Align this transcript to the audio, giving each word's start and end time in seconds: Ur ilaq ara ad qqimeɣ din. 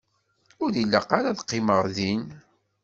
Ur 0.63 0.71
ilaq 0.83 1.09
ara 1.17 1.27
ad 1.31 1.41
qqimeɣ 1.43 1.81
din. 1.95 2.23